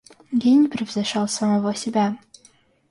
Гений 0.31 0.67
превзошел 0.67 1.27
самого 1.27 1.75
себя. 1.75 2.17